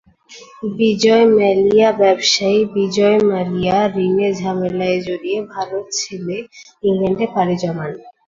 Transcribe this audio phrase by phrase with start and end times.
[0.77, 6.37] বিজয় মালিয়াব্যবসায়ী বিজয় মালিয়া ঋণে ঝামেলায় জড়িয়ে ভারত ছেড়ে
[6.83, 7.91] ইংল্যান্ডে পাড়ি জমান।